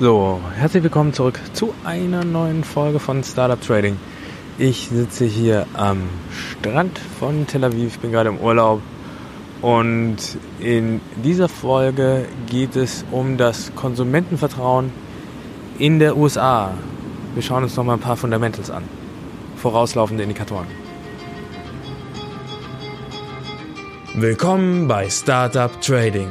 So, 0.00 0.40
herzlich 0.56 0.82
willkommen 0.82 1.12
zurück 1.12 1.38
zu 1.52 1.74
einer 1.84 2.24
neuen 2.24 2.64
Folge 2.64 2.98
von 2.98 3.22
Startup 3.22 3.60
Trading. 3.60 3.98
Ich 4.56 4.88
sitze 4.88 5.26
hier 5.26 5.66
am 5.74 6.08
Strand 6.30 6.98
von 7.18 7.46
Tel 7.46 7.64
Aviv, 7.64 7.98
bin 7.98 8.10
gerade 8.10 8.30
im 8.30 8.38
Urlaub 8.38 8.80
und 9.60 10.16
in 10.58 11.02
dieser 11.22 11.50
Folge 11.50 12.24
geht 12.46 12.76
es 12.76 13.04
um 13.10 13.36
das 13.36 13.74
Konsumentenvertrauen 13.74 14.90
in 15.78 15.98
der 15.98 16.16
USA. 16.16 16.72
Wir 17.34 17.42
schauen 17.42 17.64
uns 17.64 17.76
nochmal 17.76 17.96
ein 17.96 18.00
paar 18.00 18.16
Fundamentals 18.16 18.70
an, 18.70 18.84
vorauslaufende 19.56 20.22
Indikatoren. 20.22 20.66
Willkommen 24.14 24.88
bei 24.88 25.10
Startup 25.10 25.78
Trading 25.82 26.30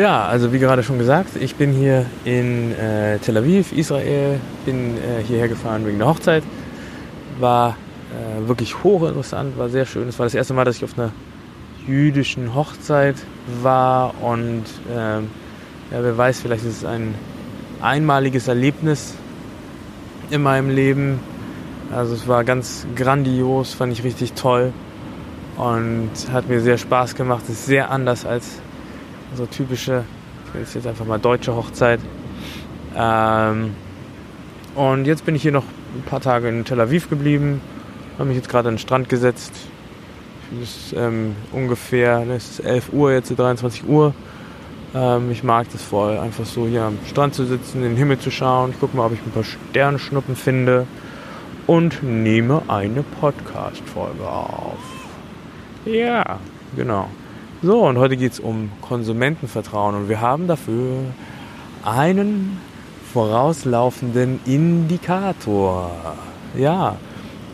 Ja, 0.00 0.24
also 0.24 0.50
wie 0.50 0.58
gerade 0.58 0.82
schon 0.82 0.98
gesagt, 0.98 1.36
ich 1.38 1.56
bin 1.56 1.72
hier 1.72 2.06
in 2.24 2.72
äh, 2.72 3.18
Tel 3.18 3.36
Aviv, 3.36 3.70
Israel, 3.72 4.40
bin 4.64 4.96
äh, 4.96 5.22
hierher 5.22 5.46
gefahren 5.46 5.86
wegen 5.86 5.98
der 5.98 6.08
Hochzeit. 6.08 6.42
War 7.38 7.76
äh, 8.08 8.48
wirklich 8.48 8.82
hochinteressant, 8.82 9.58
war 9.58 9.68
sehr 9.68 9.84
schön. 9.84 10.08
Es 10.08 10.18
war 10.18 10.24
das 10.24 10.32
erste 10.32 10.54
Mal, 10.54 10.64
dass 10.64 10.76
ich 10.76 10.84
auf 10.84 10.98
einer 10.98 11.12
jüdischen 11.86 12.54
Hochzeit 12.54 13.16
war 13.60 14.14
und 14.22 14.64
ähm, 14.90 15.28
ja, 15.90 16.02
wer 16.02 16.16
weiß, 16.16 16.40
vielleicht 16.40 16.64
ist 16.64 16.78
es 16.78 16.84
ein 16.86 17.14
einmaliges 17.82 18.48
Erlebnis 18.48 19.12
in 20.30 20.42
meinem 20.42 20.70
Leben. 20.70 21.20
Also 21.94 22.14
es 22.14 22.26
war 22.26 22.44
ganz 22.44 22.86
grandios, 22.96 23.74
fand 23.74 23.92
ich 23.92 24.02
richtig 24.02 24.32
toll 24.32 24.72
und 25.58 26.10
hat 26.32 26.48
mir 26.48 26.62
sehr 26.62 26.78
Spaß 26.78 27.16
gemacht. 27.16 27.42
Es 27.50 27.50
ist 27.50 27.66
sehr 27.66 27.90
anders 27.90 28.24
als 28.24 28.59
so 29.34 29.46
typische, 29.46 30.04
ich 30.46 30.54
will 30.54 30.66
jetzt 30.74 30.86
einfach 30.86 31.06
mal 31.06 31.18
deutsche 31.18 31.54
Hochzeit. 31.54 32.00
Ähm, 32.96 33.74
und 34.74 35.06
jetzt 35.06 35.24
bin 35.24 35.34
ich 35.34 35.42
hier 35.42 35.52
noch 35.52 35.64
ein 35.94 36.02
paar 36.02 36.20
Tage 36.20 36.48
in 36.48 36.64
Tel 36.64 36.80
Aviv 36.80 37.08
geblieben, 37.08 37.60
habe 38.18 38.28
mich 38.28 38.36
jetzt 38.36 38.48
gerade 38.48 38.68
an 38.68 38.74
den 38.74 38.80
Strand 38.80 39.08
gesetzt. 39.08 39.52
Es 40.62 40.76
ist 40.76 40.94
ähm, 40.96 41.36
ungefähr, 41.52 42.24
ne, 42.24 42.34
es 42.34 42.50
ist 42.50 42.60
11 42.60 42.92
Uhr, 42.92 43.12
jetzt 43.12 43.30
23 43.36 43.86
Uhr. 43.86 44.14
Ähm, 44.94 45.30
ich 45.30 45.44
mag 45.44 45.68
das 45.72 45.82
voll, 45.82 46.18
einfach 46.18 46.44
so 46.44 46.66
hier 46.66 46.82
am 46.82 46.98
Strand 47.08 47.34
zu 47.34 47.44
sitzen, 47.44 47.78
in 47.78 47.90
den 47.90 47.96
Himmel 47.96 48.18
zu 48.18 48.30
schauen. 48.30 48.70
Ich 48.70 48.80
gucke 48.80 48.96
mal, 48.96 49.06
ob 49.06 49.12
ich 49.12 49.20
ein 49.20 49.30
paar 49.30 49.44
Sternschnuppen 49.44 50.34
finde 50.34 50.86
und 51.66 52.02
nehme 52.02 52.62
eine 52.66 53.02
Podcast-Folge 53.02 54.26
auf. 54.28 54.78
Ja, 55.84 56.38
genau. 56.74 57.08
So, 57.62 57.86
und 57.86 57.98
heute 57.98 58.16
geht 58.16 58.32
es 58.32 58.40
um 58.40 58.72
Konsumentenvertrauen 58.80 59.94
und 59.94 60.08
wir 60.08 60.22
haben 60.22 60.46
dafür 60.46 61.00
einen 61.84 62.58
vorauslaufenden 63.12 64.40
Indikator. 64.46 65.90
Ja, 66.56 66.96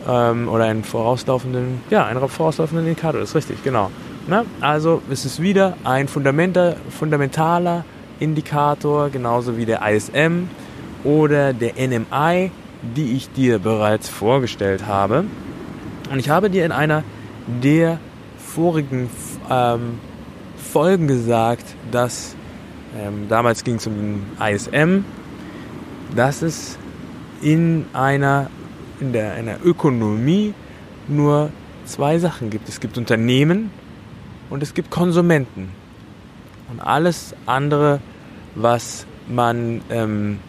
ähm, 0.07 0.47
oder 0.47 0.63
einen 0.63 0.85
vorauslaufenden, 0.85 1.81
ja, 1.89 2.05
einen 2.05 2.25
vorauslaufenden 2.29 2.87
Indikator, 2.87 3.19
ist 3.19 3.35
richtig, 3.35 3.61
genau. 3.65 3.91
Na, 4.27 4.45
also 4.61 5.01
es 5.11 5.25
ist 5.25 5.41
wieder 5.41 5.75
ein 5.83 6.07
fundamentaler 6.07 7.83
Indikator, 8.21 9.09
genauso 9.09 9.57
wie 9.57 9.65
der 9.65 9.81
ISM 9.85 10.47
oder 11.03 11.51
der 11.51 11.73
NMI, 11.85 12.51
die 12.95 13.17
ich 13.17 13.29
dir 13.31 13.59
bereits 13.59 14.07
vorgestellt 14.07 14.87
habe. 14.87 15.25
Und 16.09 16.19
ich 16.19 16.29
habe 16.29 16.49
dir 16.49 16.65
in 16.65 16.71
einer 16.71 17.03
der 17.61 17.99
vorigen 18.57 19.07
ähm, 19.51 19.99
Folgen 20.57 21.07
gesagt, 21.07 21.75
dass 21.91 22.35
ähm, 22.99 23.27
damals 23.29 23.63
ging 23.63 23.75
es 23.75 23.85
um 23.85 23.93
den 23.93 24.25
ISM, 24.41 25.05
dass 26.15 26.41
es 26.41 26.79
in 27.43 27.85
einer 27.93 28.49
in 28.99 29.13
der 29.13 29.33
einer 29.33 29.63
Ökonomie 29.63 30.55
nur 31.07 31.51
zwei 31.85 32.17
Sachen 32.17 32.49
gibt. 32.49 32.67
Es 32.67 32.79
gibt 32.79 32.97
Unternehmen 32.97 33.69
und 34.49 34.63
es 34.63 34.73
gibt 34.73 34.89
Konsumenten. 34.89 35.69
Und 36.71 36.79
alles 36.79 37.35
andere, 37.45 37.99
was 38.55 39.05
man 39.27 39.81
ähm, 39.91 40.39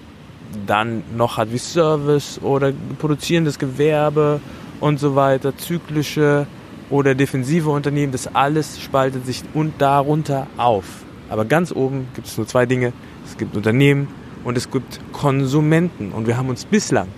dann 0.66 1.02
noch 1.14 1.36
hat, 1.36 1.52
wie 1.52 1.58
Service 1.58 2.40
oder 2.42 2.72
produzierendes 2.98 3.58
Gewerbe 3.58 4.40
und 4.80 4.98
so 4.98 5.14
weiter, 5.14 5.54
zyklische 5.58 6.46
oder 6.90 7.14
defensive 7.14 7.70
Unternehmen, 7.70 8.12
das 8.12 8.34
alles 8.34 8.80
spaltet 8.80 9.26
sich 9.26 9.42
und 9.54 9.74
darunter 9.78 10.46
auf. 10.56 10.84
Aber 11.28 11.44
ganz 11.44 11.72
oben 11.72 12.08
gibt 12.14 12.26
es 12.26 12.36
nur 12.36 12.46
zwei 12.46 12.66
Dinge. 12.66 12.92
Es 13.26 13.36
gibt 13.36 13.56
Unternehmen 13.56 14.08
und 14.44 14.56
es 14.56 14.70
gibt 14.70 15.00
Konsumenten. 15.12 16.12
Und 16.12 16.26
wir 16.26 16.36
haben 16.36 16.48
uns 16.48 16.64
bislang 16.64 17.08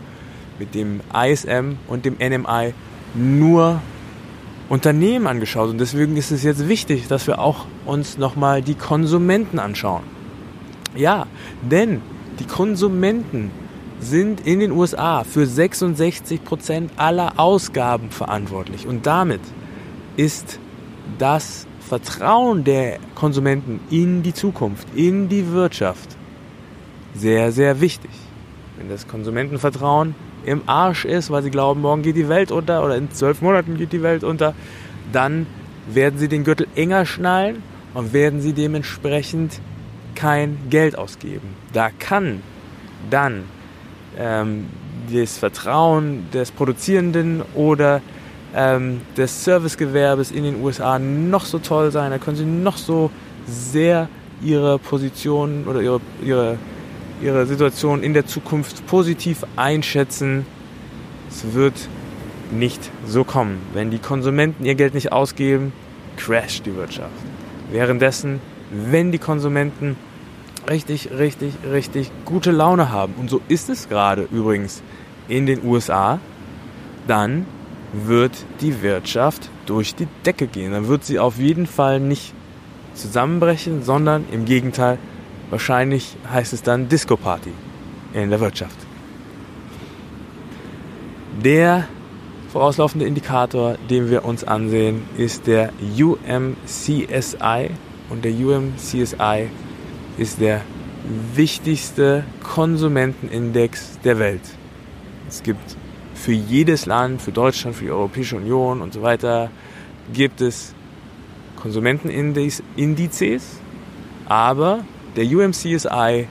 mit 0.58 0.74
dem 0.74 1.00
ISM 1.14 1.76
und 1.86 2.04
dem 2.04 2.16
NMI 2.18 2.74
nur 3.14 3.80
Unternehmen 4.68 5.26
angeschaut. 5.26 5.70
Und 5.70 5.78
deswegen 5.78 6.16
ist 6.16 6.30
es 6.30 6.42
jetzt 6.42 6.68
wichtig, 6.68 7.08
dass 7.08 7.26
wir 7.26 7.38
auch 7.38 7.66
uns 7.86 8.18
nochmal 8.18 8.62
die 8.62 8.74
Konsumenten 8.74 9.58
anschauen. 9.58 10.02
Ja, 10.96 11.26
denn 11.62 12.02
die 12.40 12.46
Konsumenten 12.46 13.50
sind 14.00 14.46
in 14.46 14.60
den 14.60 14.72
USA 14.72 15.24
für 15.24 15.46
66 15.46 16.42
Prozent 16.42 16.92
aller 16.96 17.38
Ausgaben 17.38 18.10
verantwortlich. 18.10 18.86
Und 18.86 19.06
damit 19.06 19.40
ist 20.20 20.58
das 21.18 21.66
Vertrauen 21.80 22.62
der 22.62 22.98
Konsumenten 23.14 23.80
in 23.90 24.22
die 24.22 24.34
Zukunft, 24.34 24.86
in 24.94 25.30
die 25.30 25.50
Wirtschaft 25.50 26.10
sehr, 27.14 27.52
sehr 27.52 27.80
wichtig. 27.80 28.10
Wenn 28.76 28.90
das 28.90 29.08
Konsumentenvertrauen 29.08 30.14
im 30.44 30.60
Arsch 30.66 31.06
ist, 31.06 31.30
weil 31.30 31.42
sie 31.42 31.50
glauben, 31.50 31.80
morgen 31.80 32.02
geht 32.02 32.16
die 32.16 32.28
Welt 32.28 32.52
unter 32.52 32.84
oder 32.84 32.96
in 32.96 33.10
zwölf 33.10 33.40
Monaten 33.40 33.78
geht 33.78 33.94
die 33.94 34.02
Welt 34.02 34.22
unter, 34.22 34.54
dann 35.10 35.46
werden 35.88 36.18
sie 36.18 36.28
den 36.28 36.44
Gürtel 36.44 36.66
enger 36.74 37.06
schnallen 37.06 37.62
und 37.94 38.12
werden 38.12 38.42
sie 38.42 38.52
dementsprechend 38.52 39.58
kein 40.14 40.58
Geld 40.68 40.98
ausgeben. 40.98 41.48
Da 41.72 41.88
kann 41.98 42.42
dann 43.08 43.44
ähm, 44.18 44.66
das 45.10 45.38
Vertrauen 45.38 46.28
des 46.30 46.50
Produzierenden 46.50 47.42
oder 47.54 48.02
ähm, 48.54 49.00
des 49.16 49.44
Servicegewerbes 49.44 50.30
in 50.30 50.44
den 50.44 50.62
USA 50.62 50.98
noch 50.98 51.44
so 51.44 51.58
toll 51.58 51.90
sein, 51.90 52.10
da 52.10 52.18
können 52.18 52.36
sie 52.36 52.44
noch 52.44 52.76
so 52.76 53.10
sehr 53.46 54.08
ihre 54.42 54.78
Position 54.78 55.66
oder 55.66 55.80
ihre, 55.80 56.00
ihre, 56.22 56.58
ihre 57.22 57.46
Situation 57.46 58.02
in 58.02 58.14
der 58.14 58.26
Zukunft 58.26 58.86
positiv 58.86 59.44
einschätzen. 59.56 60.46
Es 61.28 61.54
wird 61.54 61.74
nicht 62.50 62.90
so 63.06 63.24
kommen. 63.24 63.58
Wenn 63.72 63.90
die 63.90 63.98
Konsumenten 63.98 64.64
ihr 64.64 64.74
Geld 64.74 64.94
nicht 64.94 65.12
ausgeben, 65.12 65.72
crasht 66.16 66.66
die 66.66 66.74
Wirtschaft. 66.74 67.10
Währenddessen, 67.70 68.40
wenn 68.70 69.12
die 69.12 69.18
Konsumenten 69.18 69.96
richtig, 70.68 71.10
richtig, 71.16 71.54
richtig 71.70 72.10
gute 72.24 72.50
Laune 72.50 72.90
haben, 72.90 73.14
und 73.14 73.30
so 73.30 73.40
ist 73.48 73.68
es 73.68 73.88
gerade 73.88 74.26
übrigens 74.30 74.82
in 75.28 75.46
den 75.46 75.64
USA, 75.64 76.18
dann 77.06 77.46
wird 77.92 78.32
die 78.60 78.82
Wirtschaft 78.82 79.50
durch 79.66 79.94
die 79.94 80.06
Decke 80.24 80.46
gehen. 80.46 80.72
Dann 80.72 80.88
wird 80.88 81.04
sie 81.04 81.18
auf 81.18 81.38
jeden 81.38 81.66
Fall 81.66 82.00
nicht 82.00 82.34
zusammenbrechen, 82.94 83.82
sondern 83.82 84.24
im 84.30 84.44
Gegenteil, 84.44 84.98
wahrscheinlich 85.50 86.16
heißt 86.30 86.52
es 86.52 86.62
dann 86.62 86.88
Disco-Party 86.88 87.52
in 88.12 88.30
der 88.30 88.40
Wirtschaft. 88.40 88.76
Der 91.42 91.88
vorauslaufende 92.52 93.06
Indikator, 93.06 93.76
den 93.88 94.10
wir 94.10 94.24
uns 94.24 94.44
ansehen, 94.44 95.02
ist 95.16 95.46
der 95.46 95.72
UMCSI. 95.98 97.70
Und 98.10 98.24
der 98.24 98.32
UMCSI 98.32 99.48
ist 100.18 100.40
der 100.40 100.62
wichtigste 101.34 102.24
Konsumentenindex 102.42 103.98
der 104.04 104.18
Welt. 104.18 104.42
Es 105.28 105.42
gibt 105.42 105.76
für 106.20 106.32
jedes 106.32 106.84
Land, 106.84 107.22
für 107.22 107.32
Deutschland, 107.32 107.76
für 107.76 107.84
die 107.84 107.90
Europäische 107.90 108.36
Union 108.36 108.82
und 108.82 108.92
so 108.92 109.00
weiter, 109.00 109.50
gibt 110.12 110.42
es 110.42 110.74
Konsumentenindizes, 111.56 113.60
aber 114.26 114.84
der 115.16 115.24
UMCSI 115.24 116.28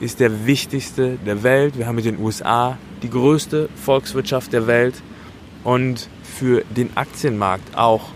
ist 0.00 0.18
der 0.18 0.46
wichtigste 0.46 1.18
der 1.24 1.44
Welt. 1.44 1.78
Wir 1.78 1.86
haben 1.86 1.94
mit 1.94 2.04
den 2.04 2.18
USA 2.18 2.76
die 3.02 3.10
größte 3.10 3.68
Volkswirtschaft 3.76 4.52
der 4.52 4.66
Welt 4.66 5.00
und 5.62 6.08
für 6.24 6.64
den 6.76 6.96
Aktienmarkt 6.96 7.76
auch 7.76 8.08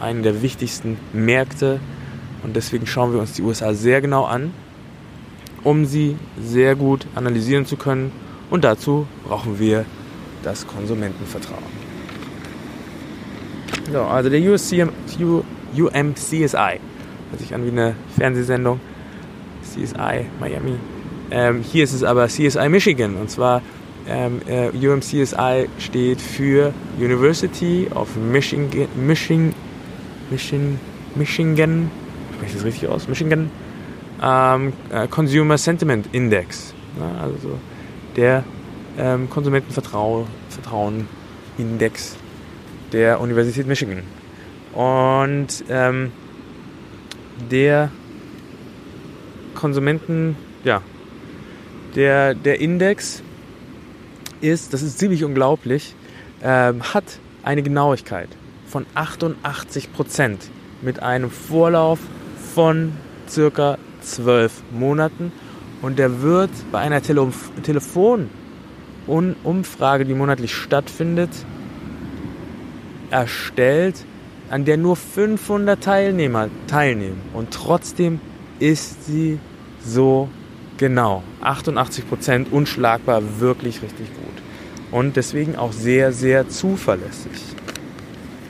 einen 0.00 0.22
der 0.22 0.40
wichtigsten 0.40 0.96
Märkte. 1.12 1.78
Und 2.42 2.56
deswegen 2.56 2.86
schauen 2.86 3.12
wir 3.12 3.20
uns 3.20 3.32
die 3.32 3.42
USA 3.42 3.74
sehr 3.74 4.00
genau 4.00 4.24
an, 4.24 4.52
um 5.62 5.84
sie 5.84 6.16
sehr 6.40 6.74
gut 6.74 7.06
analysieren 7.14 7.66
zu 7.66 7.76
können. 7.76 8.12
Und 8.50 8.64
dazu 8.64 9.06
brauchen 9.26 9.58
wir 9.58 9.84
das 10.44 10.66
Konsumentenvertrauen. 10.66 11.62
So, 13.90 14.00
also 14.00 14.30
der 14.30 14.40
USCM, 14.40 14.90
UMCSI, 15.76 16.80
hört 17.30 17.40
sich 17.40 17.54
an 17.54 17.64
wie 17.64 17.70
eine 17.70 17.94
Fernsehsendung, 18.16 18.80
CSI 19.62 20.26
Miami. 20.40 20.76
Ähm, 21.30 21.62
hier 21.62 21.84
ist 21.84 21.92
es 21.92 22.02
aber 22.02 22.28
CSI 22.28 22.68
Michigan 22.68 23.16
und 23.16 23.30
zwar 23.30 23.62
ähm, 24.06 24.40
äh, 24.46 24.68
UMCSI 24.68 25.68
steht 25.78 26.20
für 26.20 26.72
University 26.98 27.88
of 27.94 28.14
Michigan, 28.16 28.88
Michigan, 28.94 29.54
Michigan, 30.30 30.78
Michigan 31.14 31.90
spreche 32.34 32.50
ich 32.50 32.56
das 32.56 32.64
richtig 32.64 32.88
aus? 32.88 33.08
Michigan 33.08 33.50
ähm, 34.22 34.72
äh, 34.90 35.06
Consumer 35.08 35.58
Sentiment 35.58 36.08
Index. 36.12 36.74
Ja, 36.98 37.22
also 37.22 37.58
der 38.16 38.44
ähm, 38.98 39.28
Konsumentenvertrauen 39.30 41.08
Index 41.58 42.16
der 42.92 43.20
Universität 43.20 43.66
Michigan. 43.66 44.02
Und 44.72 45.64
ähm, 45.68 46.12
der 47.50 47.90
Konsumenten, 49.54 50.36
ja, 50.64 50.82
der, 51.94 52.34
der 52.34 52.60
Index 52.60 53.22
ist, 54.40 54.72
das 54.72 54.82
ist 54.82 54.98
ziemlich 54.98 55.24
unglaublich, 55.24 55.94
ähm, 56.42 56.82
hat 56.82 57.04
eine 57.42 57.62
Genauigkeit 57.62 58.28
von 58.66 58.86
88 58.94 59.92
Prozent 59.92 60.50
mit 60.82 61.00
einem 61.00 61.30
Vorlauf 61.30 61.98
von 62.54 62.92
circa 63.28 63.78
12 64.02 64.62
Monaten 64.72 65.32
und 65.82 65.98
der 65.98 66.22
wird 66.22 66.50
bei 66.72 66.80
einer 66.80 67.02
Tele 67.02 67.30
Telefonumfrage, 69.06 70.04
die 70.04 70.14
monatlich 70.14 70.54
stattfindet, 70.54 71.30
erstellt, 73.10 74.04
an 74.50 74.64
der 74.64 74.76
nur 74.76 74.96
500 74.96 75.82
Teilnehmer 75.82 76.48
teilnehmen 76.66 77.20
und 77.32 77.50
trotzdem 77.50 78.20
ist 78.58 79.06
sie 79.06 79.38
so 79.84 80.28
Genau, 80.76 81.22
88 81.40 82.08
Prozent 82.08 82.52
unschlagbar, 82.52 83.22
wirklich 83.38 83.80
richtig 83.80 84.08
gut. 84.08 84.42
Und 84.90 85.16
deswegen 85.16 85.54
auch 85.56 85.72
sehr, 85.72 86.12
sehr 86.12 86.48
zuverlässig. 86.48 87.30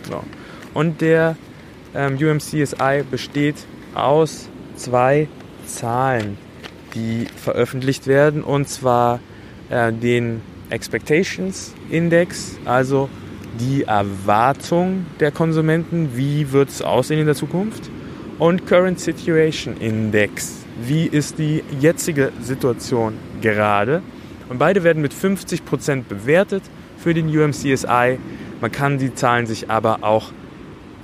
So. 0.08 0.22
Und 0.72 1.02
der 1.02 1.36
ähm, 1.94 2.16
UMCSI 2.16 3.04
besteht 3.10 3.56
aus 3.94 4.48
zwei 4.76 5.28
Zahlen, 5.66 6.38
die 6.94 7.26
veröffentlicht 7.36 8.06
werden, 8.06 8.42
und 8.42 8.68
zwar 8.68 9.20
äh, 9.70 9.92
den 9.92 10.40
Expectations 10.70 11.74
Index, 11.90 12.56
also 12.64 13.08
die 13.60 13.84
Erwartung 13.84 15.06
der 15.20 15.30
Konsumenten, 15.30 16.16
wie 16.16 16.50
wird 16.52 16.70
es 16.70 16.82
aussehen 16.82 17.20
in 17.20 17.26
der 17.26 17.34
Zukunft, 17.34 17.90
und 18.38 18.66
Current 18.66 18.98
Situation 18.98 19.76
Index, 19.76 20.64
wie 20.82 21.06
ist 21.06 21.38
die 21.38 21.62
jetzige 21.80 22.32
Situation 22.40 23.14
gerade. 23.40 24.02
Und 24.48 24.58
beide 24.58 24.82
werden 24.82 25.00
mit 25.02 25.14
50% 25.14 26.02
bewertet 26.08 26.62
für 26.98 27.14
den 27.14 27.28
UMCSI. 27.28 28.18
Man 28.60 28.72
kann 28.72 28.98
die 28.98 29.14
Zahlen 29.14 29.46
sich 29.46 29.70
aber 29.70 29.98
auch 30.02 30.32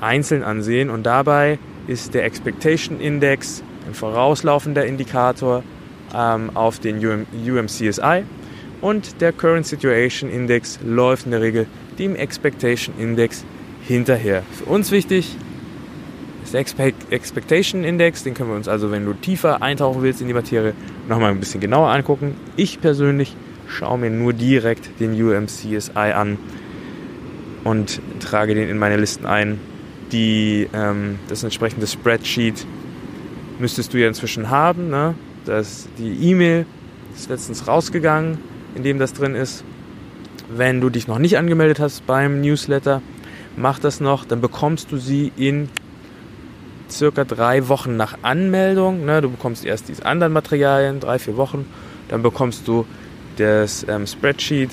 einzeln 0.00 0.42
ansehen. 0.42 0.90
Und 0.90 1.04
dabei 1.04 1.58
ist 1.86 2.14
der 2.14 2.24
Expectation 2.24 3.00
Index 3.00 3.62
ein 3.86 3.94
vorauslaufender 3.94 4.84
Indikator 4.84 5.62
ähm, 6.14 6.50
auf 6.54 6.80
den 6.80 6.98
UM 6.98 7.26
UMCSI 7.32 8.24
und 8.80 9.20
der 9.20 9.32
Current 9.32 9.66
Situation 9.66 10.30
Index 10.30 10.78
läuft 10.84 11.26
in 11.26 11.32
der 11.32 11.40
Regel 11.40 11.66
dem 11.98 12.16
Expectation 12.16 12.94
Index 12.98 13.44
hinterher. 13.86 14.42
Für 14.52 14.64
uns 14.64 14.90
wichtig, 14.90 15.36
der 16.52 16.60
Expectation 17.10 17.84
Index, 17.84 18.24
den 18.24 18.34
können 18.34 18.50
wir 18.50 18.56
uns 18.56 18.68
also, 18.68 18.90
wenn 18.90 19.04
du 19.04 19.12
tiefer 19.14 19.62
eintauchen 19.62 20.02
willst 20.02 20.20
in 20.20 20.26
die 20.26 20.34
Materie, 20.34 20.74
nochmal 21.08 21.30
ein 21.30 21.40
bisschen 21.40 21.60
genauer 21.60 21.90
angucken. 21.90 22.34
Ich 22.56 22.80
persönlich 22.80 23.36
schaue 23.68 23.98
mir 23.98 24.10
nur 24.10 24.32
direkt 24.32 25.00
den 25.00 25.12
UMCSI 25.12 25.90
an 25.94 26.38
und 27.62 28.00
trage 28.20 28.54
den 28.54 28.68
in 28.68 28.78
meine 28.78 28.96
Listen 28.96 29.26
ein. 29.26 29.60
Die, 30.12 30.68
ähm, 30.72 31.20
das 31.28 31.44
entsprechende 31.44 31.86
Spreadsheet 31.86 32.66
müsstest 33.60 33.94
du 33.94 33.98
ja 33.98 34.08
inzwischen 34.08 34.50
haben. 34.50 34.90
Ne? 34.90 35.14
Das, 35.44 35.88
die 35.98 36.30
E-Mail 36.30 36.66
ist 37.14 37.28
letztens 37.28 37.68
rausgegangen, 37.68 38.38
in 38.74 38.82
dem 38.82 38.98
das 38.98 39.12
drin 39.12 39.34
ist. 39.34 39.64
Wenn 40.48 40.80
du 40.80 40.90
dich 40.90 41.06
noch 41.06 41.18
nicht 41.18 41.38
angemeldet 41.38 41.80
hast 41.80 42.06
beim 42.06 42.40
Newsletter, 42.40 43.02
mach 43.56 43.78
das 43.78 44.00
noch, 44.00 44.24
dann 44.24 44.40
bekommst 44.40 44.90
du 44.90 44.96
sie 44.96 45.32
in 45.36 45.68
circa 46.90 47.24
drei 47.24 47.68
Wochen 47.68 47.96
nach 47.96 48.18
Anmeldung. 48.22 49.04
Ne, 49.04 49.20
du 49.20 49.30
bekommst 49.30 49.64
erst 49.64 49.88
diese 49.88 50.04
anderen 50.04 50.32
Materialien, 50.32 51.00
drei, 51.00 51.18
vier 51.18 51.36
Wochen. 51.36 51.66
Dann 52.08 52.22
bekommst 52.22 52.66
du 52.66 52.84
das 53.36 53.86
ähm, 53.88 54.06
Spreadsheet, 54.06 54.70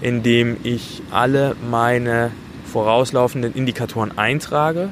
in 0.00 0.22
dem 0.22 0.56
ich 0.62 1.02
alle 1.10 1.54
meine 1.70 2.30
vorauslaufenden 2.64 3.54
Indikatoren 3.54 4.16
eintrage. 4.16 4.90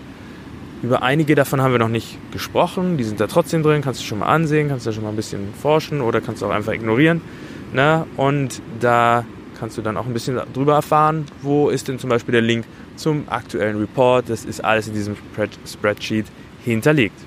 Über 0.83 1.03
einige 1.03 1.35
davon 1.35 1.63
haben 1.63 1.73
wir 1.73 1.79
noch 1.79 1.89
nicht 1.89 2.19
gesprochen. 2.33 2.99
Die 2.99 3.05
sind 3.05 3.21
da 3.21 3.27
trotzdem 3.27 3.63
drin. 3.63 3.81
Kannst 3.81 4.01
du 4.01 4.05
schon 4.05 4.19
mal 4.19 4.27
ansehen, 4.27 4.69
kannst 4.69 4.87
du 4.87 4.93
schon 4.93 5.03
mal 5.03 5.11
ein 5.11 5.17
bisschen 5.17 5.55
forschen 5.55 6.01
oder 6.01 6.21
kannst 6.21 6.43
du 6.43 6.47
auch 6.47 6.51
einfach 6.51 6.73
ignorieren. 6.73 7.23
Ne? 7.77 8.07
Und 8.17 8.63
da 8.81 9.27
kannst 9.61 9.77
du 9.77 9.83
dann 9.83 9.99
auch 9.99 10.07
ein 10.07 10.15
bisschen 10.15 10.41
drüber 10.55 10.77
erfahren, 10.77 11.27
wo 11.43 11.69
ist 11.69 11.89
denn 11.89 11.99
zum 11.99 12.09
Beispiel 12.09 12.33
der 12.33 12.41
Link 12.41 12.65
zum 12.97 13.25
aktuellen 13.29 13.77
Report. 13.77 14.31
Das 14.31 14.47
ist 14.47 14.65
alles 14.65 14.89
in 14.89 14.95
diesem 14.95 15.15
Spreadsheet 15.67 16.25
hinterlegt. 16.65 17.21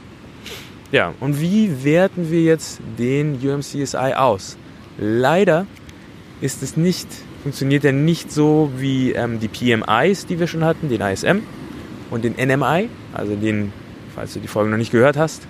Ja, 0.92 1.14
und 1.20 1.40
wie 1.40 1.84
werten 1.84 2.32
wir 2.32 2.42
jetzt 2.42 2.82
den 2.98 3.36
UMCSI 3.36 4.16
aus? 4.16 4.58
Leider 4.98 5.68
ist 6.42 6.64
es 6.64 6.76
nicht, 6.76 7.08
funktioniert 7.44 7.86
er 7.86 7.92
nicht 7.92 8.32
so 8.32 8.72
wie 8.76 9.12
ähm, 9.12 9.40
die 9.40 9.50
PMIs, 9.50 10.26
die 10.26 10.40
wir 10.40 10.48
schon 10.48 10.64
hatten, 10.64 10.90
den 10.90 11.02
ISM 11.02 11.42
und 12.10 12.24
den 12.24 12.34
NMI, 12.34 12.90
also 13.14 13.36
den, 13.36 13.72
falls 14.16 14.34
du 14.34 14.40
die 14.40 14.48
Folge 14.48 14.72
noch 14.72 14.78
nicht 14.78 14.92
gehört 14.92 15.16
hast, 15.16 15.44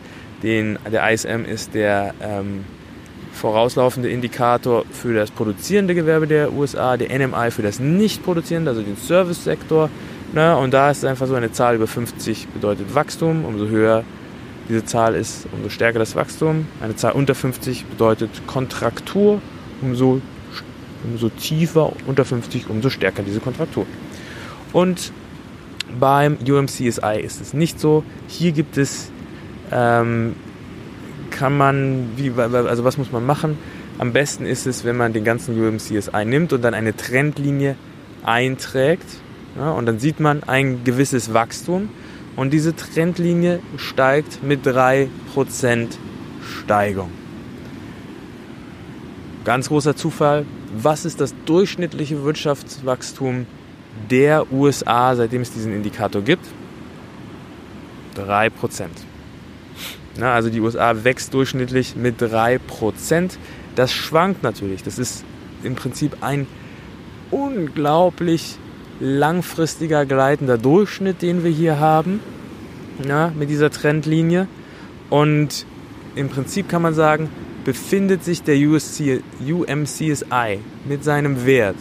den, 0.43 0.77
der 0.91 1.09
ISM 1.09 1.45
ist 1.45 1.73
der 1.73 2.13
ähm, 2.21 2.65
vorauslaufende 3.39 4.09
Indikator 4.09 4.85
für 4.91 5.13
das 5.13 5.31
produzierende 5.31 5.95
Gewerbe 5.95 6.27
der 6.27 6.53
USA, 6.53 6.97
der 6.97 7.07
NMI 7.17 7.51
für 7.51 7.61
das 7.61 7.79
nicht 7.79 8.23
produzierende, 8.23 8.71
also 8.71 8.81
den 8.81 8.97
Service-Sektor 8.97 9.89
Ne? 10.33 10.55
Und 10.55 10.73
da 10.73 10.91
ist 10.91 11.03
einfach 11.05 11.27
so 11.27 11.35
eine 11.35 11.51
Zahl 11.51 11.75
über 11.75 11.87
50 11.87 12.49
bedeutet 12.49 12.93
Wachstum. 12.93 13.45
Umso 13.45 13.67
höher 13.67 14.03
diese 14.67 14.85
Zahl 14.85 15.15
ist, 15.15 15.47
umso 15.51 15.69
stärker 15.69 15.99
das 15.99 16.15
Wachstum. 16.15 16.67
Eine 16.81 16.95
Zahl 16.95 17.13
unter 17.13 17.35
50 17.35 17.85
bedeutet 17.85 18.29
Kontraktur. 18.45 19.41
Umso, 19.81 20.21
umso 21.03 21.29
tiefer 21.29 21.93
unter 22.05 22.25
50, 22.25 22.69
umso 22.69 22.89
stärker 22.89 23.23
diese 23.23 23.39
Kontraktur. 23.39 23.85
Und 24.71 25.11
beim 25.99 26.37
UMCSI 26.47 27.19
ist 27.23 27.41
es 27.41 27.53
nicht 27.53 27.79
so. 27.79 28.03
Hier 28.27 28.51
gibt 28.51 28.77
es, 28.77 29.11
ähm, 29.71 30.35
kann 31.39 31.55
man, 31.55 32.09
wie, 32.17 32.33
also 32.37 32.83
was 32.83 32.97
muss 32.97 33.13
man 33.13 33.25
machen? 33.25 33.57
Am 33.97 34.11
besten 34.11 34.45
ist 34.45 34.67
es, 34.67 34.83
wenn 34.83 34.97
man 34.97 35.13
den 35.13 35.23
ganzen 35.23 35.57
UMCSI 35.57 36.25
nimmt 36.25 36.51
und 36.51 36.61
dann 36.61 36.73
eine 36.73 36.95
Trendlinie 36.95 37.75
einträgt 38.23 39.07
ja, 39.57 39.71
und 39.71 39.85
dann 39.85 39.99
sieht 39.99 40.19
man 40.19 40.43
ein 40.43 40.83
gewisses 40.83 41.33
Wachstum 41.33 41.87
und 42.35 42.51
diese 42.51 42.75
Trendlinie 42.75 43.61
steigt 43.77 44.43
mit 44.43 44.67
3% 44.67 45.07
Steigung. 46.43 47.09
Ganz 49.45 49.69
großer 49.69 49.95
Zufall, 49.95 50.45
was 50.75 51.05
ist 51.05 51.21
das 51.21 51.33
durchschnittliche 51.45 52.21
Wirtschaftswachstum 52.25 53.45
der 54.11 54.51
USA, 54.51 55.15
seitdem 55.15 55.41
es 55.41 55.53
diesen 55.53 55.73
Indikator 55.73 56.21
gibt? 56.21 56.45
3%. 58.17 58.87
Na, 60.19 60.33
also 60.33 60.49
die 60.49 60.59
USA 60.59 61.03
wächst 61.05 61.33
durchschnittlich 61.33 61.95
mit 61.95 62.21
3%. 62.21 63.37
Das 63.75 63.93
schwankt 63.93 64.43
natürlich. 64.43 64.83
Das 64.83 64.99
ist 64.99 65.23
im 65.63 65.75
Prinzip 65.75 66.17
ein 66.21 66.45
unglaublich 67.31 68.57
langfristiger 68.99 70.05
gleitender 70.05 70.57
Durchschnitt, 70.57 71.21
den 71.21 71.45
wir 71.45 71.51
hier 71.51 71.79
haben, 71.79 72.19
ja, 73.07 73.31
mit 73.33 73.49
dieser 73.49 73.69
Trendlinie. 73.69 74.47
Und 75.09 75.65
im 76.15 76.27
Prinzip 76.27 76.67
kann 76.67 76.81
man 76.81 76.93
sagen, 76.93 77.29
befindet 77.63 78.25
sich 78.25 78.43
der 78.43 78.57
USC, 78.57 79.21
UMCSI 79.39 80.59
mit 80.85 81.05
seinem 81.05 81.45
Wert 81.45 81.77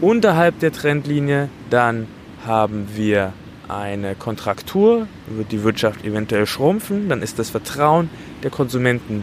unterhalb 0.00 0.58
der 0.60 0.72
Trendlinie, 0.72 1.48
dann 1.68 2.06
haben 2.46 2.88
wir 2.94 3.32
eine 3.74 4.14
Kontraktur, 4.14 5.06
wird 5.26 5.52
die 5.52 5.62
Wirtschaft 5.62 6.04
eventuell 6.04 6.46
schrumpfen, 6.46 7.08
dann 7.08 7.22
ist 7.22 7.38
das 7.38 7.50
Vertrauen 7.50 8.10
der 8.42 8.50
Konsumenten 8.50 9.22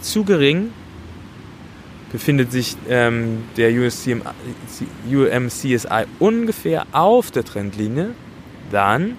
zu 0.00 0.24
gering 0.24 0.70
befindet 2.12 2.52
sich 2.52 2.76
ähm, 2.88 3.44
der 3.56 3.72
UMCSI 3.72 4.24
ungefähr 6.18 6.86
auf 6.92 7.30
der 7.30 7.44
Trendlinie, 7.44 8.10
dann 8.70 9.16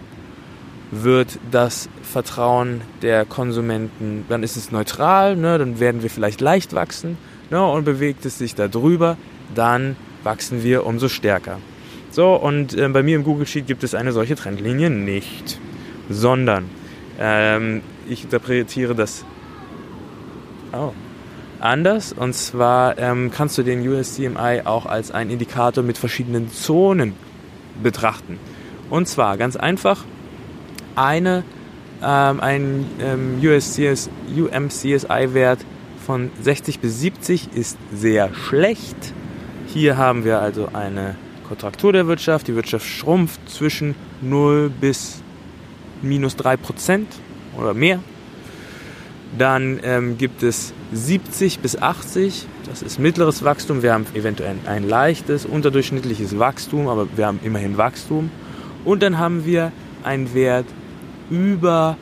wird 0.89 1.39
das 1.51 1.89
Vertrauen 2.01 2.81
der 3.01 3.25
Konsumenten, 3.25 4.25
dann 4.29 4.41
ist 4.41 4.55
es 4.55 4.71
neutral, 4.71 5.35
ne, 5.35 5.57
dann 5.57 5.79
werden 5.79 6.01
wir 6.01 6.09
vielleicht 6.09 6.39
leicht 6.39 6.73
wachsen 6.73 7.17
ne, 7.49 7.63
und 7.63 7.83
bewegt 7.83 8.25
es 8.25 8.37
sich 8.37 8.55
da 8.55 8.67
drüber, 8.67 9.17
dann 9.53 9.97
wachsen 10.23 10.63
wir 10.63 10.85
umso 10.85 11.09
stärker. 11.09 11.59
So, 12.17 12.33
und 12.33 12.75
äh, 12.75 12.89
bei 12.89 13.03
mir 13.03 13.15
im 13.15 13.24
Google 13.24 13.45
Sheet 13.45 13.67
gibt 13.67 13.83
es 13.83 13.93
eine 13.93 14.12
solche 14.12 14.36
Trendlinie 14.36 14.89
nicht, 14.89 15.59
sondern 16.09 16.67
ähm, 17.19 17.83
ich 18.09 18.24
interpretiere 18.24 18.95
das. 18.95 19.24
Oh, 20.74 20.93
anders. 21.59 22.13
Und 22.13 22.33
zwar 22.33 22.97
ähm, 22.97 23.29
kannst 23.29 23.59
du 23.59 23.62
den 23.62 23.88
USCMI 23.88 24.63
auch 24.65 24.88
als 24.88 25.12
einen 25.12 25.29
Indikator 25.29 25.83
mit 25.83 26.00
verschiedenen 26.00 26.51
Zonen 26.51 27.13
betrachten. 27.83 28.39
Und 28.89 29.07
zwar 29.07 29.38
ganz 29.38 29.55
einfach 29.55 30.03
eine, 30.95 31.43
ähm, 32.03 32.39
ein 32.39 32.86
ähm, 33.00 33.39
USCS, 33.43 34.09
UMCSI-Wert 34.36 35.59
von 36.03 36.31
60 36.41 36.79
bis 36.79 37.00
70 37.00 37.53
ist 37.53 37.77
sehr 37.93 38.33
schlecht. 38.33 39.13
Hier 39.67 39.97
haben 39.97 40.25
wir 40.25 40.39
also 40.39 40.69
eine 40.74 41.15
Kontraktur 41.48 41.94
der 41.94 42.08
Wirtschaft. 42.08 42.48
Die 42.48 42.56
Wirtschaft 42.56 42.86
schrumpft 42.86 43.39
zwischen 43.50 43.96
0 44.22 44.70
bis 44.70 45.22
minus 46.01 46.36
3 46.36 46.58
Prozent 46.58 47.08
oder 47.58 47.74
mehr. 47.74 48.00
Dann 49.38 49.80
ähm, 49.84 50.18
gibt 50.18 50.42
es 50.44 50.74
70 50.94 51.60
bis 51.60 51.77
80, 51.77 52.46
das 52.68 52.82
ist 52.82 53.00
mittleres 53.00 53.44
Wachstum. 53.44 53.84
Wir 53.84 53.94
haben 53.94 54.06
eventuell 54.13 54.56
ein 54.66 54.88
leichtes, 54.88 55.46
unterdurchschnittliches 55.46 56.39
Wachstum, 56.39 56.88
aber 56.88 57.08
wir 57.16 57.27
haben 57.27 57.39
immerhin 57.44 57.77
Wachstum. 57.77 58.32
Und 58.86 59.04
dann 59.04 59.18
haben 59.18 59.46
wir 59.46 59.72
einen 60.04 60.34
Wert 60.34 60.66
über 61.30 61.98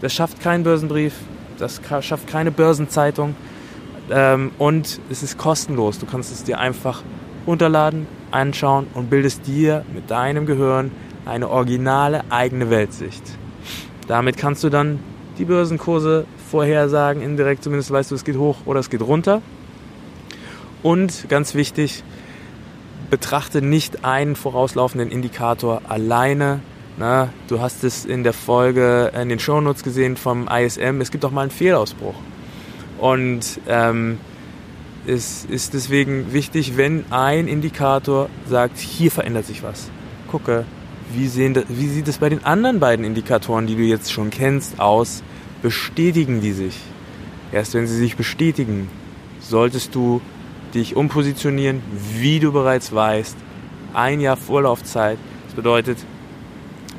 Das 0.00 0.12
schafft 0.12 0.40
kein 0.40 0.62
Börsenbrief, 0.62 1.14
das 1.58 1.80
schafft 2.00 2.26
keine 2.26 2.50
Börsenzeitung 2.50 3.34
ähm, 4.10 4.50
und 4.58 5.00
es 5.10 5.22
ist 5.22 5.38
kostenlos. 5.38 5.98
Du 5.98 6.06
kannst 6.06 6.32
es 6.32 6.44
dir 6.44 6.58
einfach 6.58 7.02
runterladen, 7.46 8.06
anschauen 8.30 8.86
und 8.94 9.10
bildest 9.10 9.46
dir 9.46 9.84
mit 9.94 10.10
deinem 10.10 10.46
Gehirn 10.46 10.90
eine 11.24 11.48
originale 11.48 12.24
eigene 12.30 12.70
Weltsicht. 12.70 13.22
Damit 14.08 14.36
kannst 14.36 14.64
du 14.64 14.68
dann 14.68 14.98
die 15.38 15.44
Börsenkurse 15.44 16.26
vorhersagen, 16.50 17.22
indirekt 17.22 17.62
zumindest 17.62 17.90
weißt 17.90 18.10
du, 18.10 18.14
es 18.14 18.24
geht 18.24 18.36
hoch 18.36 18.58
oder 18.66 18.80
es 18.80 18.90
geht 18.90 19.02
runter. 19.02 19.42
Und 20.82 21.28
ganz 21.28 21.54
wichtig, 21.54 22.02
betrachte 23.10 23.62
nicht 23.62 24.04
einen 24.04 24.36
vorauslaufenden 24.36 25.10
Indikator 25.10 25.82
alleine. 25.88 26.60
Na, 26.98 27.28
du 27.48 27.60
hast 27.60 27.84
es 27.84 28.04
in 28.04 28.22
der 28.24 28.32
Folge, 28.32 29.12
in 29.18 29.28
den 29.28 29.38
Shownotes 29.38 29.82
gesehen 29.82 30.16
vom 30.16 30.48
ISM, 30.48 31.00
es 31.00 31.10
gibt 31.10 31.24
auch 31.24 31.30
mal 31.30 31.42
einen 31.42 31.50
Fehlausbruch. 31.50 32.14
Und 32.98 33.60
ähm, 33.68 34.18
es 35.06 35.44
ist 35.44 35.74
deswegen 35.74 36.32
wichtig, 36.32 36.76
wenn 36.76 37.04
ein 37.10 37.48
Indikator 37.48 38.28
sagt, 38.48 38.78
hier 38.78 39.10
verändert 39.10 39.46
sich 39.46 39.62
was. 39.62 39.90
Gucke, 40.28 40.64
wie, 41.12 41.26
sehen, 41.26 41.62
wie 41.68 41.88
sieht 41.88 42.08
es 42.08 42.18
bei 42.18 42.28
den 42.28 42.44
anderen 42.44 42.80
beiden 42.80 43.04
Indikatoren, 43.04 43.66
die 43.66 43.76
du 43.76 43.82
jetzt 43.82 44.12
schon 44.12 44.30
kennst, 44.30 44.80
aus? 44.80 45.22
bestätigen 45.62 46.40
die 46.40 46.52
sich. 46.52 46.76
Erst 47.52 47.74
wenn 47.74 47.86
sie 47.86 47.96
sich 47.96 48.16
bestätigen, 48.16 48.88
solltest 49.40 49.94
du 49.94 50.20
dich 50.74 50.96
umpositionieren, 50.96 51.80
wie 52.14 52.40
du 52.40 52.52
bereits 52.52 52.92
weißt. 52.92 53.36
Ein 53.94 54.20
Jahr 54.20 54.36
Vorlaufzeit. 54.36 55.18
Das 55.46 55.54
bedeutet, 55.54 55.98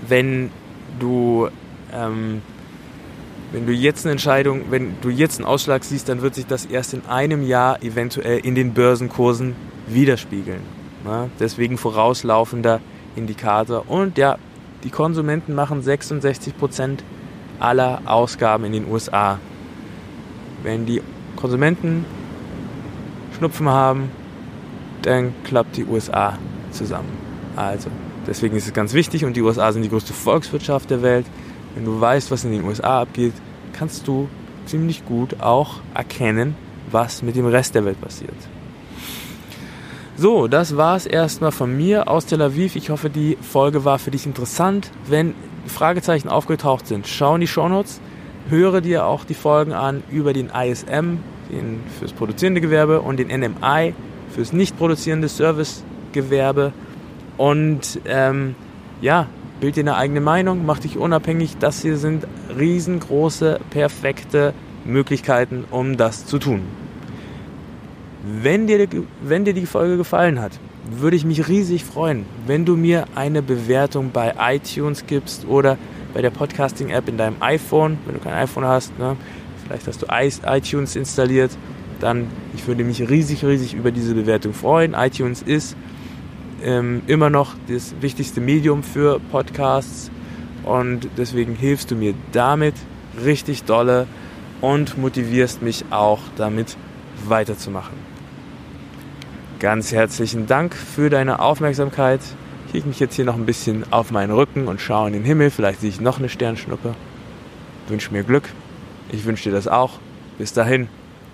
wenn 0.08 0.50
du, 1.00 1.50
ähm, 1.92 2.42
wenn 3.54 3.68
du 3.68 3.72
jetzt 3.72 4.04
eine 4.04 4.14
Entscheidung, 4.14 4.66
wenn 4.72 4.96
du 5.02 5.10
jetzt 5.10 5.38
einen 5.38 5.46
Ausschlag 5.46 5.84
siehst, 5.84 6.10
dann 6.10 6.24
wird 6.24 6.34
sich 6.34 6.48
das 6.48 6.66
erst 6.66 6.94
in 6.96 7.06
einem 7.06 7.46
Jahr 7.48 7.82
eventuell 7.84 8.40
in 8.40 8.56
den 8.56 8.74
Börsenkursen 8.74 9.56
widerspiegeln. 9.88 10.62
Ja? 11.06 11.30
Deswegen 11.40 11.78
vorauslaufender 11.78 12.82
Indikator. 13.16 13.88
Und 13.88 14.18
ja, 14.18 14.38
die 14.84 14.90
Konsumenten 14.90 15.54
machen 15.54 15.84
66 15.84 16.58
Prozent 16.58 17.04
aller 17.60 18.02
Ausgaben 18.06 18.66
in 18.66 18.72
den 18.72 18.92
USA. 18.92 19.40
Wenn 20.64 20.88
die 20.88 21.04
Konsumenten 21.36 22.06
Schnupfen 23.38 23.70
haben, 23.70 24.10
dann 25.04 25.34
klappt 25.44 25.78
die 25.78 25.86
USA 25.86 26.40
zusammen. 26.72 27.10
Also, 27.56 27.90
deswegen 28.26 28.56
ist 28.56 28.66
es 28.66 28.74
ganz 28.74 28.94
wichtig 28.94 29.26
und 29.26 29.36
die 29.36 29.42
USA 29.42 29.72
sind 29.72 29.84
die 29.84 29.90
größte 29.90 30.14
Volkswirtschaft 30.14 30.90
der 30.90 31.04
Welt. 31.04 31.28
Wenn 31.76 31.86
du 31.86 32.00
weißt, 32.00 32.32
was 32.32 32.44
in 32.46 32.52
den 32.52 32.64
USA 32.64 33.02
abgeht, 33.02 33.34
kannst 33.74 34.08
du 34.08 34.30
ziemlich 34.66 35.06
gut 35.06 35.42
auch 35.42 35.82
erkennen, 35.94 36.56
was 36.92 37.22
mit 37.22 37.36
dem 37.36 37.48
Rest 37.48 37.76
der 37.76 37.86
Welt 37.86 38.00
passiert. 38.00 38.36
So, 40.16 40.48
das 40.48 40.78
war's 40.78 41.08
erstmal 41.08 41.52
von 41.52 41.76
mir 41.76 42.08
aus 42.08 42.28
Tel 42.28 42.42
Aviv. 42.42 42.76
Ich 42.76 42.92
hoffe, 42.92 43.10
die 43.10 43.36
Folge 43.42 43.84
war 43.84 43.98
für 43.98 44.12
dich 44.12 44.28
interessant. 44.28 44.92
Wenn 45.08 45.34
Fragezeichen 45.66 46.30
aufgetaucht 46.30 46.88
sind, 46.88 47.08
schau 47.08 47.36
in 47.36 47.42
die 47.42 47.48
Shownotes, 47.48 48.00
höre 48.48 48.82
dir 48.82 49.08
auch 49.08 49.26
die 49.26 49.34
Folgen 49.34 49.74
an 49.74 50.04
über 50.12 50.34
den 50.34 50.50
ISM, 50.50 51.18
den 51.52 51.80
fürs 51.98 52.14
produzierende 52.14 52.62
Gewerbe 52.62 53.02
und 53.02 53.18
den 53.18 53.28
NMI 53.28 53.96
fürs 54.30 54.54
nicht 54.54 54.78
produzierende 54.78 55.28
Servicegewerbe. 55.28 56.74
Und 57.38 58.00
ähm, 58.06 58.56
ja, 59.02 59.28
bild 59.64 59.78
dir 59.78 59.80
eine 59.80 59.96
eigene 59.96 60.20
Meinung, 60.20 60.66
mach 60.66 60.80
dich 60.80 60.98
unabhängig. 60.98 61.56
Das 61.58 61.82
hier 61.82 61.96
sind 61.96 62.28
riesengroße, 62.60 63.62
perfekte 63.70 64.54
Möglichkeiten, 64.84 65.64
um 65.72 65.96
das 65.96 66.26
zu 66.26 66.38
tun. 66.38 66.64
Wenn 68.26 68.68
dir, 68.68 68.90
wenn 69.22 69.46
dir 69.46 69.54
die 69.54 69.66
Folge 69.66 69.96
gefallen 69.96 70.42
hat, 70.42 70.52
würde 70.92 71.16
ich 71.16 71.24
mich 71.24 71.48
riesig 71.48 71.86
freuen, 71.86 72.26
wenn 72.46 72.66
du 72.66 72.76
mir 72.76 73.06
eine 73.16 73.42
Bewertung 73.42 74.12
bei 74.12 74.34
iTunes 74.38 75.06
gibst 75.08 75.48
oder 75.48 75.78
bei 76.14 76.22
der 76.22 76.32
Podcasting-App 76.32 77.08
in 77.08 77.18
deinem 77.18 77.38
iPhone, 77.40 78.00
wenn 78.06 78.16
du 78.16 78.20
kein 78.20 78.34
iPhone 78.34 78.66
hast, 78.66 79.00
ne? 79.00 79.16
vielleicht 79.66 79.88
hast 79.88 80.02
du 80.02 80.08
iTunes 80.46 80.98
installiert, 80.98 81.52
dann 82.02 82.28
ich 82.54 82.68
würde 82.68 82.84
mich 82.84 83.10
riesig, 83.10 83.46
riesig 83.46 83.76
über 83.76 83.92
diese 83.92 84.14
Bewertung 84.14 84.52
freuen. 84.54 84.94
iTunes 84.94 85.42
ist 85.42 85.78
ähm, 86.64 87.02
immer 87.08 87.30
noch 87.30 87.56
das 87.68 87.94
wichtigste 88.02 88.42
Medium 88.42 88.84
für 88.84 89.20
Podcasts 89.20 90.10
und 90.64 91.08
deswegen 91.18 91.56
hilfst 91.56 91.92
du 91.92 91.96
mir 91.96 92.14
damit 92.32 92.76
richtig 93.24 93.64
dolle 93.64 94.08
und 94.62 94.98
motivierst 94.98 95.62
mich 95.62 95.86
auch 95.92 96.20
damit 96.38 96.78
weiterzumachen. 97.28 97.98
Ganz 99.60 99.92
herzlichen 99.92 100.48
Dank 100.48 100.74
für 100.76 101.10
deine 101.10 101.40
Aufmerksamkeit. 101.40 102.22
Ich 102.68 102.74
lege 102.74 102.88
mich 102.88 103.00
jetzt 103.00 103.16
hier 103.16 103.26
noch 103.26 103.36
ein 103.36 103.46
bisschen 103.46 103.86
auf 103.92 104.12
meinen 104.12 104.32
Rücken 104.32 104.68
und 104.68 104.82
schaue 104.82 105.08
in 105.08 105.14
den 105.14 105.24
Himmel. 105.24 105.52
Vielleicht 105.52 105.82
sehe 105.82 105.90
ich 105.90 106.02
noch 106.02 106.20
eine 106.20 106.28
Sternschnuppe. 106.28 106.96
Wünsche 107.88 108.12
mir 108.12 108.24
Glück. 108.24 108.50
Ich 109.12 109.26
wünsche 109.26 109.50
dir 109.50 109.56
das 109.56 109.68
auch. 109.68 110.00
Bis 110.38 110.54
dahin. 110.54 110.88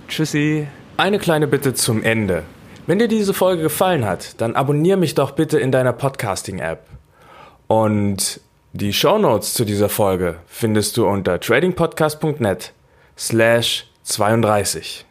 Tschüssi. 0.08 0.68
Eine 0.98 1.18
kleine 1.18 1.48
Bitte 1.48 1.74
zum 1.74 2.04
Ende. 2.04 2.44
Wenn 2.90 2.98
dir 2.98 3.08
diese 3.08 3.36
Folge 3.36 3.62
gefallen 3.62 4.04
hat, 4.04 4.42
dann 4.42 4.56
abonniere 4.56 4.98
mich 4.98 5.14
doch 5.14 5.30
bitte 5.30 5.60
in 5.60 5.72
deiner 5.72 5.94
Podcasting-App. 5.94 6.88
Und 7.68 8.42
die 8.74 8.94
Shownotes 8.94 9.54
zu 9.54 9.64
dieser 9.64 9.90
Folge 9.90 10.38
findest 10.48 10.98
du 10.98 11.08
unter 11.08 11.40
tradingpodcast.net 11.40 12.74
slash 13.16 13.86
32. 14.02 15.06